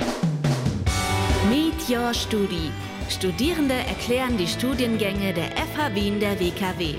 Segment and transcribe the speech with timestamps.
[0.00, 2.70] Meet Your Studi.
[3.08, 6.94] Studierende erklären die Studiengänge der FH Wien der WKW.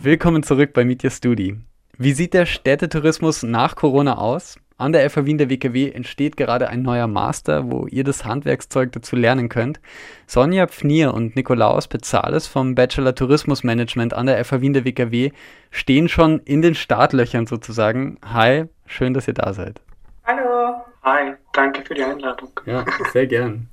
[0.00, 1.56] Willkommen zurück bei Meet Your Studi.
[1.98, 4.56] Wie sieht der Städtetourismus nach Corona aus?
[4.78, 8.90] An der FH Wien der WKW entsteht gerade ein neuer Master, wo ihr das Handwerkszeug
[8.90, 9.80] dazu lernen könnt.
[10.26, 15.30] Sonja Pfnier und Nikolaus Pezales vom Bachelor Tourismus Management an der FH Wien der WKW
[15.70, 18.18] stehen schon in den Startlöchern sozusagen.
[18.24, 19.80] Hi, schön, dass ihr da seid.
[20.24, 20.82] Hallo.
[21.02, 22.50] Hi, danke für die Einladung.
[22.64, 23.68] Ja, sehr gern.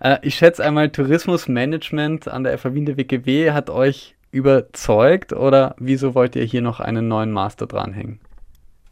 [0.00, 5.74] Äh, ich schätze einmal, Tourismusmanagement an der FH Wien der WKW hat euch überzeugt oder
[5.78, 8.20] wieso wollt ihr hier noch einen neuen Master dranhängen?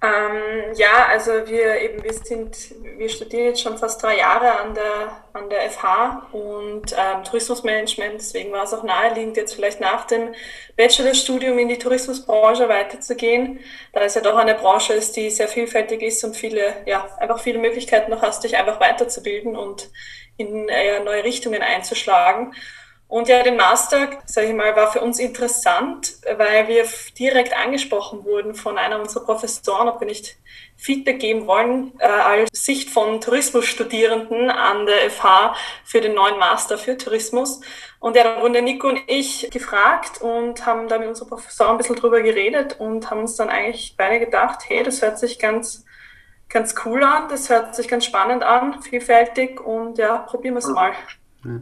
[0.00, 2.56] Ähm, ja, also wir eben, wir sind,
[2.96, 8.14] wir studieren jetzt schon fast drei Jahre an der, an der FH und ähm, Tourismusmanagement,
[8.14, 10.34] deswegen war es auch naheliegend, jetzt vielleicht nach dem
[10.76, 13.58] Bachelorstudium in die Tourismusbranche weiterzugehen,
[13.92, 17.40] da es ja doch eine Branche ist, die sehr vielfältig ist und viele, ja, einfach
[17.40, 19.90] viele Möglichkeiten noch hast, dich einfach weiterzubilden und
[20.36, 22.54] in äh, neue Richtungen einzuschlagen.
[23.08, 26.84] Und ja, den Master, sage ich mal, war für uns interessant, weil wir
[27.18, 30.36] direkt angesprochen wurden von einer unserer Professoren, ob wir nicht
[30.76, 36.76] Feedback geben wollen äh, als Sicht von Tourismusstudierenden an der FH für den neuen Master
[36.76, 37.62] für Tourismus.
[37.98, 41.72] Und ja, da wurden der Nico und ich gefragt und haben da mit unserer Professorin
[41.72, 45.38] ein bisschen drüber geredet und haben uns dann eigentlich beide gedacht, hey, das hört sich
[45.38, 45.86] ganz,
[46.50, 50.68] ganz cool an, das hört sich ganz spannend an, vielfältig und ja, probieren wir es
[50.68, 50.92] mal.
[51.44, 51.60] Ja.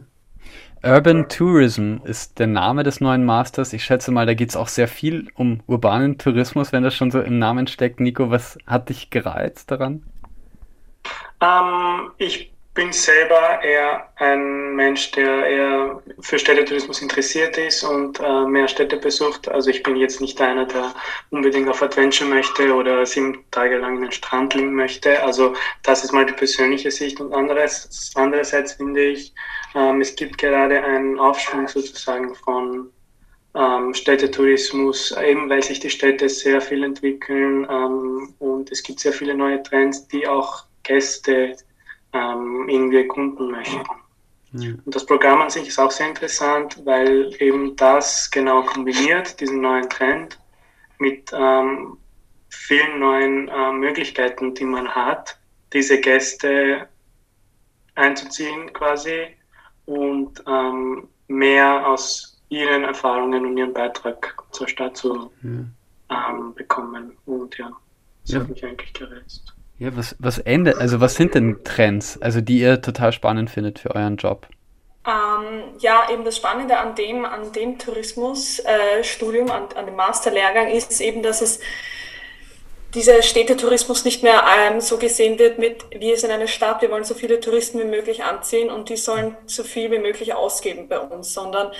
[0.83, 3.73] Urban Tourism ist der Name des neuen Masters.
[3.73, 7.11] Ich schätze mal, da geht es auch sehr viel um urbanen Tourismus, wenn das schon
[7.11, 7.99] so im Namen steckt.
[7.99, 10.03] Nico, was hat dich gereizt daran?
[11.41, 18.45] Ähm, ich bin selber eher ein Mensch, der eher für Städtetourismus interessiert ist und äh,
[18.45, 19.49] mehr Städte besucht.
[19.49, 20.93] Also ich bin jetzt nicht einer, der
[21.31, 25.23] unbedingt auf Adventure möchte oder sieben Tage lang in den Strand liegen möchte.
[25.23, 27.19] Also das ist mal die persönliche Sicht.
[27.19, 29.33] Und anderes, andererseits finde ich,
[29.73, 32.91] ähm, es gibt gerade einen Aufschwung sozusagen von
[33.55, 39.13] ähm, Städtetourismus, eben weil sich die Städte sehr viel entwickeln ähm, und es gibt sehr
[39.13, 41.57] viele neue Trends, die auch Gäste
[42.13, 43.81] ähm, irgendwie erkunden möchten.
[44.53, 44.71] Ja.
[44.85, 49.61] Und das Programm an sich ist auch sehr interessant, weil eben das genau kombiniert, diesen
[49.61, 50.39] neuen Trend,
[50.99, 51.97] mit ähm,
[52.49, 55.37] vielen neuen äh, Möglichkeiten, die man hat,
[55.73, 56.87] diese Gäste
[57.95, 59.27] einzuziehen quasi
[59.85, 66.29] und ähm, mehr aus ihren Erfahrungen und ihren Beitrag zur Stadt zu ja.
[66.29, 67.17] ähm, bekommen.
[67.25, 67.71] Und ja,
[68.21, 68.39] das ja.
[68.39, 69.56] hat mich eigentlich gereizt.
[69.79, 73.79] Ja, was, was ändert, also was sind denn Trends, also die ihr total spannend findet
[73.79, 74.47] für euren Job?
[75.05, 80.67] Ähm, ja, eben das Spannende an dem, an dem Tourismusstudium, äh, an, an dem Masterlehrgang
[80.67, 81.59] ist eben, dass es
[82.97, 87.03] dieser Städtetourismus nicht mehr ähm, so gesehen wird mit, wir sind eine Stadt, wir wollen
[87.03, 90.99] so viele Touristen wie möglich anziehen und die sollen so viel wie möglich ausgeben bei
[90.99, 91.71] uns, sondern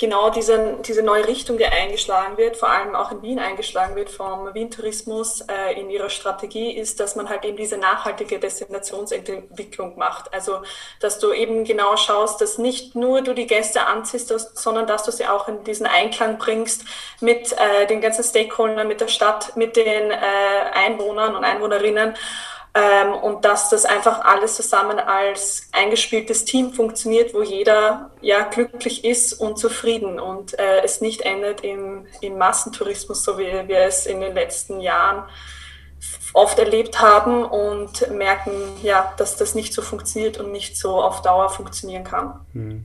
[0.00, 4.10] genau diese, diese neue Richtung, die eingeschlagen wird, vor allem auch in Wien eingeschlagen wird
[4.10, 9.96] vom Wien Tourismus äh, in ihrer Strategie, ist, dass man halt eben diese nachhaltige Destinationsentwicklung
[9.96, 10.34] macht.
[10.34, 10.62] Also,
[10.98, 15.12] dass du eben genau schaust, dass nicht nur du die Gäste anziehst, sondern dass du
[15.12, 16.84] sie auch in diesen Einklang bringst
[17.20, 22.14] mit äh, den ganzen Stakeholdern, mit der Stadt, mit den äh, Einwohnern und Einwohnerinnen
[22.74, 29.04] ähm, und dass das einfach alles zusammen als eingespieltes Team funktioniert, wo jeder ja glücklich
[29.04, 34.06] ist und zufrieden und äh, es nicht endet im, im Massentourismus, so wie wir es
[34.06, 35.24] in den letzten Jahren
[36.32, 38.50] oft erlebt haben und merken,
[38.82, 42.40] ja, dass das nicht so funktioniert und nicht so auf Dauer funktionieren kann.
[42.52, 42.84] Hm.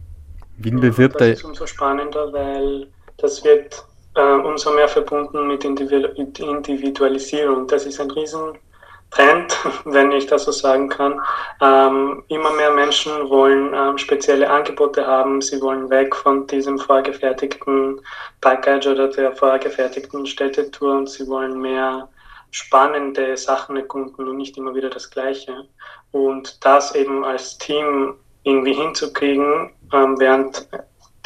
[0.57, 2.87] Wie bewirbt das ist umso spannender, weil
[3.17, 3.85] das wird
[4.15, 7.67] äh, umso mehr verbunden mit Individualisierung.
[7.67, 11.19] Das ist ein Riesentrend, wenn ich das so sagen kann.
[11.61, 15.41] Ähm, immer mehr Menschen wollen ähm, spezielle Angebote haben.
[15.41, 18.01] Sie wollen weg von diesem vorgefertigten
[18.41, 22.09] Package oder der vorgefertigten Städtetour und sie wollen mehr
[22.51, 25.65] spannende Sachen erkunden und nicht immer wieder das Gleiche.
[26.11, 30.67] Und das eben als Team irgendwie hinzukriegen, ähm, während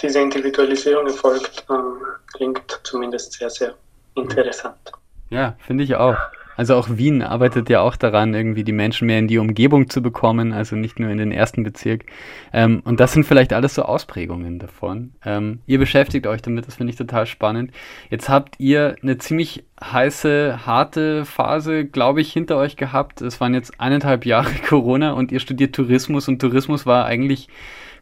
[0.03, 1.97] diese Individualisierung erfolgt, ähm,
[2.33, 3.73] klingt zumindest sehr, sehr
[4.15, 4.91] interessant.
[5.29, 6.17] Ja, finde ich auch.
[6.55, 10.01] Also auch Wien arbeitet ja auch daran, irgendwie die Menschen mehr in die Umgebung zu
[10.01, 12.05] bekommen, also nicht nur in den ersten Bezirk.
[12.51, 15.13] Ähm, und das sind vielleicht alles so Ausprägungen davon.
[15.25, 17.71] Ähm, ihr beschäftigt euch damit, das finde ich total spannend.
[18.09, 23.21] Jetzt habt ihr eine ziemlich heiße, harte Phase, glaube ich, hinter euch gehabt.
[23.21, 27.47] Es waren jetzt eineinhalb Jahre Corona und ihr studiert Tourismus und Tourismus war eigentlich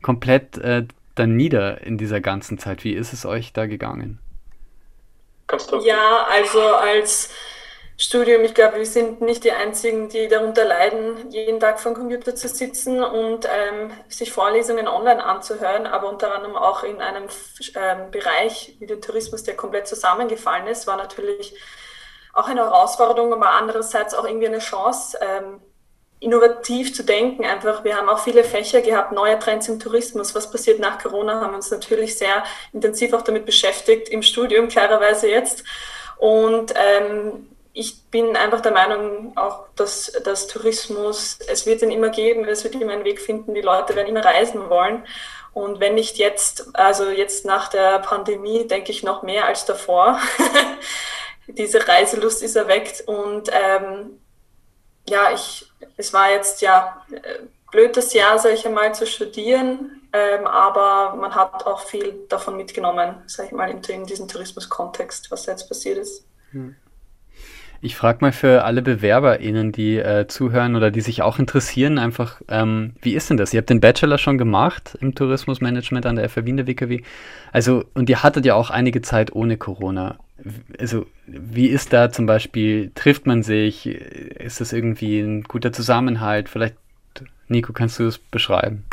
[0.02, 2.84] komplett äh, dann nieder in dieser ganzen Zeit.
[2.84, 4.20] Wie ist es euch da gegangen?
[5.84, 7.30] Ja, also als
[8.02, 8.44] Studium.
[8.44, 12.34] Ich glaube, wir sind nicht die Einzigen, die darunter leiden, jeden Tag vor dem Computer
[12.36, 17.26] zu sitzen und ähm, sich Vorlesungen online anzuhören, aber unter anderem auch in einem
[17.76, 21.54] ähm, Bereich wie der Tourismus, der komplett zusammengefallen ist, war natürlich
[22.34, 25.62] auch eine Herausforderung, aber andererseits auch irgendwie eine Chance, ähm,
[26.22, 27.44] innovativ zu denken.
[27.44, 30.34] Einfach, wir haben auch viele Fächer gehabt, neue Trends im Tourismus.
[30.34, 31.42] Was passiert nach Corona?
[31.42, 35.64] Haben wir uns natürlich sehr intensiv auch damit beschäftigt im Studium, klarerweise jetzt.
[36.18, 42.10] Und ähm, ich bin einfach der Meinung, auch dass, dass Tourismus, es wird ihn immer
[42.10, 45.04] geben, es wird immer einen Weg finden, die Leute werden immer reisen wollen.
[45.54, 50.20] Und wenn nicht jetzt, also jetzt nach der Pandemie, denke ich noch mehr als davor.
[51.48, 54.21] Diese Reiselust ist erweckt und ähm,
[55.08, 57.02] ja, ich, es war jetzt ja
[57.72, 62.58] blöd das Jahr, sage ich einmal, zu studieren, ähm, aber man hat auch viel davon
[62.58, 66.26] mitgenommen, sage ich mal, in, in diesem Tourismuskontext, was jetzt passiert ist.
[66.52, 66.76] Hm.
[67.84, 72.40] Ich frage mal für alle BewerberInnen, die äh, zuhören oder die sich auch interessieren, einfach,
[72.48, 73.54] ähm, wie ist denn das?
[73.54, 77.02] Ihr habt den Bachelor schon gemacht im Tourismusmanagement an der FH Wien der WKW.
[77.52, 80.20] Also, und ihr hattet ja auch einige Zeit ohne Corona.
[80.80, 83.86] Also, wie ist da zum Beispiel, trifft man sich?
[83.86, 86.50] Ist das irgendwie ein guter Zusammenhalt?
[86.50, 86.76] Vielleicht,
[87.48, 88.86] Nico, kannst du das beschreiben?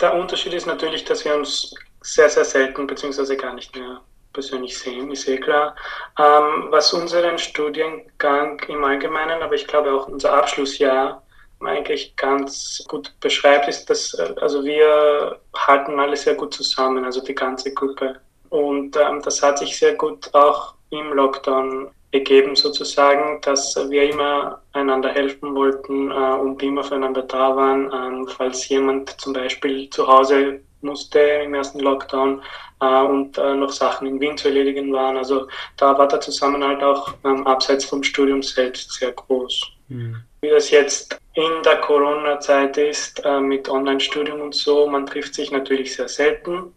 [0.00, 4.00] Der Unterschied ist natürlich, dass wir uns sehr, sehr selten beziehungsweise gar nicht mehr
[4.32, 5.76] persönlich sehen, ist eh klar.
[6.18, 11.22] Ähm, was unseren Studiengang im Allgemeinen, aber ich glaube auch unser Abschlussjahr
[11.60, 17.22] eigentlich ganz gut beschreibt, ist, dass äh, also wir halten alle sehr gut zusammen, also
[17.22, 18.20] die ganze Gruppe.
[18.52, 24.60] Und ähm, das hat sich sehr gut auch im Lockdown ergeben, sozusagen, dass wir immer
[24.74, 30.06] einander helfen wollten äh, und immer füreinander da waren, ähm, falls jemand zum Beispiel zu
[30.06, 32.42] Hause musste im ersten Lockdown
[32.82, 35.16] äh, und äh, noch Sachen in Wien zu erledigen waren.
[35.16, 39.72] Also da war der Zusammenhalt auch ähm, abseits vom Studium selbst sehr groß.
[39.88, 40.16] Mhm.
[40.42, 45.50] Wie das jetzt in der Corona-Zeit ist äh, mit Online-Studium und so, man trifft sich
[45.50, 46.74] natürlich sehr selten.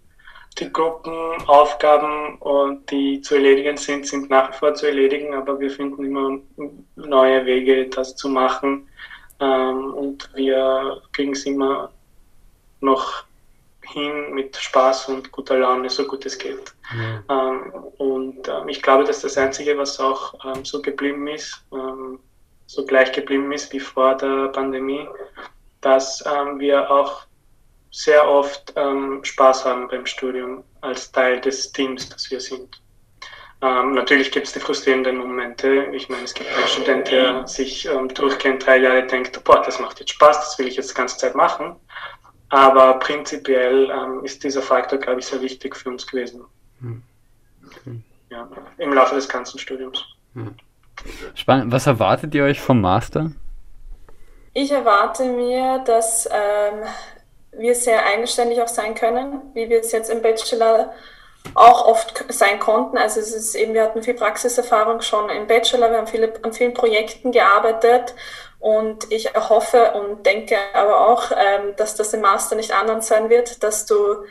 [0.57, 2.39] Die Gruppenaufgaben,
[2.89, 6.39] die zu erledigen sind, sind nach wie vor zu erledigen, aber wir finden immer
[6.95, 8.87] neue Wege, das zu machen.
[9.41, 11.91] Ähm, und wir kriegen es immer
[12.79, 13.25] noch
[13.81, 16.73] hin mit Spaß und guter Laune, so gut es geht.
[16.97, 17.49] Ja.
[17.49, 21.65] Ähm, und ähm, ich glaube, dass das Einzige, was auch so geblieben ist,
[22.67, 25.07] so gleich geblieben ist wie vor der Pandemie,
[25.81, 26.23] dass
[26.57, 27.25] wir auch
[27.95, 32.81] sehr oft ähm, Spaß haben beim Studium als Teil des Teams, das wir sind.
[33.61, 35.85] natürlich gibt es die frustrierenden Momente.
[35.93, 39.99] Ich meine, es gibt einen Student, der sich durchkennt, drei Jahre denkt, boah, das macht
[40.01, 41.75] jetzt Spaß, das will ich jetzt die ganze Zeit machen.
[42.49, 46.43] Aber prinzipiell ähm, ist dieser Faktor, glaube ich, sehr wichtig für uns gewesen.
[46.81, 47.01] Hm.
[47.65, 48.01] Okay.
[48.29, 48.47] Ja,
[48.77, 50.05] Im Laufe des ganzen Studiums.
[50.33, 50.53] Hm.
[51.33, 51.71] Spannend.
[51.71, 53.31] Was erwartet ihr euch vom Master?
[54.53, 56.83] Ich erwarte mir, dass ähm,
[57.57, 60.93] wir sehr eigenständig auch sein können, wie wir es jetzt im Bachelor
[61.53, 62.97] auch oft sein konnten.
[62.97, 66.53] Also es ist eben, wir hatten viel Praxiserfahrung schon im Bachelor, wir haben viele, an
[66.53, 68.15] vielen Projekten gearbeitet
[68.59, 73.29] und ich hoffe und denke aber auch, ähm, dass das im Master nicht anders sein
[73.29, 74.25] wird, dass du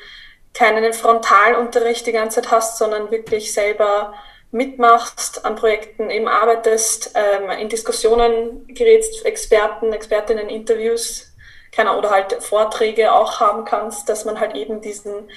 [0.55, 4.15] keinen Frontalunterricht die ganze Zeit hast, sondern wirklich selber
[4.51, 11.34] mitmachst, an Projekten eben arbeitest, ähm, in Diskussionen gerätst, Experten, Expertinnen, Interviews
[11.75, 15.29] keine, oder halt Vorträge auch haben kannst, dass man halt eben diesen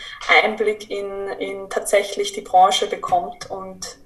[0.43, 3.49] Einblick in, in tatsächlich die Branche bekommt.
[3.49, 3.97] Und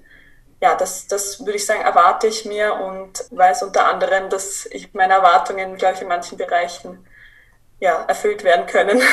[0.60, 4.94] ja, das, das würde ich sagen, erwarte ich mir und weiß unter anderem, dass ich
[4.94, 7.06] meine Erwartungen, glaube ich, in manchen Bereichen
[7.80, 9.02] ja, erfüllt werden können.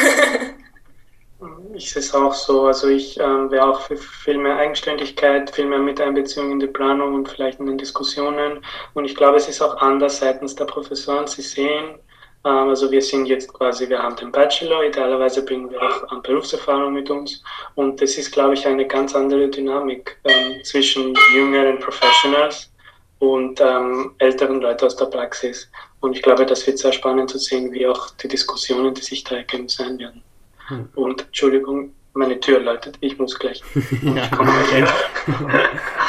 [1.73, 2.65] Ich sehe es auch so.
[2.65, 7.13] Also ich ähm, wäre auch für viel mehr Eigenständigkeit, viel mehr Miteinbeziehung in die Planung
[7.13, 8.65] und vielleicht in den Diskussionen.
[8.93, 11.27] Und ich glaube, es ist auch anders seitens der Professoren.
[11.27, 11.97] Sie sehen,
[12.43, 16.93] also wir sind jetzt quasi, wir haben den Bachelor, idealerweise bringen wir auch an Berufserfahrung
[16.93, 17.43] mit uns.
[17.75, 22.71] Und das ist, glaube ich, eine ganz andere Dynamik ähm, zwischen jüngeren Professionals
[23.19, 25.69] und ähm, älteren Leuten aus der Praxis.
[25.99, 29.23] Und ich glaube, das wird sehr spannend zu sehen, wie auch die Diskussionen, die sich
[29.25, 30.23] da ergeben, sein werden.
[30.67, 30.87] Hm.
[30.95, 33.61] Und Entschuldigung, meine Tür läutet, ich muss gleich.
[34.01, 34.89] ja, ich komme gleich.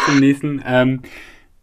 [0.07, 0.63] Zum nächsten.
[0.65, 1.03] Ähm,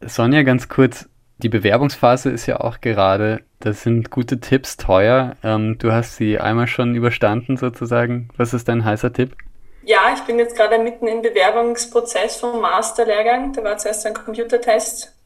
[0.01, 1.07] Sonja, ganz kurz,
[1.39, 5.35] die Bewerbungsphase ist ja auch gerade, das sind gute Tipps teuer.
[5.43, 8.29] Ähm, du hast sie einmal schon überstanden sozusagen.
[8.37, 9.35] Was ist dein heißer Tipp?
[9.83, 13.53] Ja, ich bin jetzt gerade mitten im Bewerbungsprozess vom Masterlehrgang.
[13.53, 15.16] Da war zuerst ein Computertest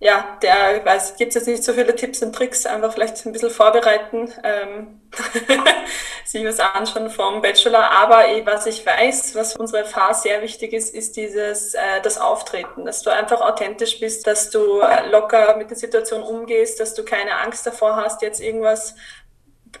[0.00, 3.50] ja, der, weiß, gibt jetzt nicht so viele Tipps und Tricks, einfach vielleicht ein bisschen
[3.50, 5.00] vorbereiten, ähm,
[6.24, 7.90] sich was anschauen vom Bachelor.
[7.90, 12.00] Aber eh, was ich weiß, was für unsere FH sehr wichtig ist, ist dieses, äh,
[12.02, 16.78] das Auftreten, dass du einfach authentisch bist, dass du äh, locker mit der Situation umgehst,
[16.78, 18.94] dass du keine Angst davor hast, jetzt irgendwas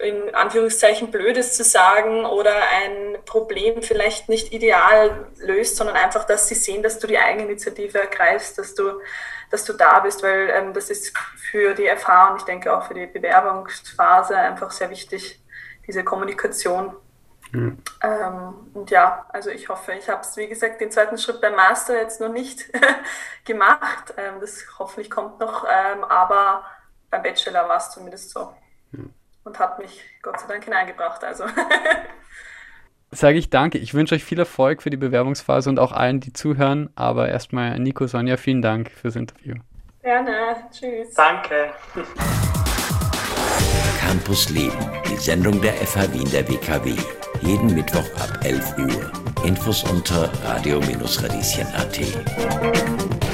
[0.00, 6.48] in Anführungszeichen Blödes zu sagen oder ein Problem vielleicht nicht ideal löst, sondern einfach, dass
[6.48, 9.00] sie sehen, dass du die Eigeninitiative ergreifst, dass du
[9.50, 12.94] dass du da bist, weil ähm, das ist für die und ich denke auch für
[12.94, 15.42] die Bewerbungsphase einfach sehr wichtig,
[15.86, 16.94] diese Kommunikation.
[17.52, 17.78] Mhm.
[18.02, 21.54] Ähm, und ja, also ich hoffe, ich habe es, wie gesagt, den zweiten Schritt beim
[21.54, 22.70] Master jetzt noch nicht
[23.46, 24.12] gemacht.
[24.18, 26.64] Ähm, das hoffentlich kommt noch, ähm, aber
[27.10, 28.52] beim Bachelor war es zumindest so.
[29.44, 31.24] Und hat mich Gott sei Dank hineingebracht.
[31.24, 31.44] Also
[33.10, 33.78] sage ich danke.
[33.78, 36.90] Ich wünsche euch viel Erfolg für die Bewerbungsphase und auch allen, die zuhören.
[36.94, 39.56] Aber erstmal, Nico, Sonja, vielen Dank fürs Interview.
[40.02, 40.56] Gerne.
[40.70, 41.14] Tschüss.
[41.14, 41.70] Danke.
[44.00, 44.78] Campus Leben,
[45.10, 46.94] die Sendung der FH Wien der WKW.
[47.42, 49.12] Jeden Mittwoch ab 11 Uhr.
[49.44, 53.27] Infos unter radio-radieschen.at.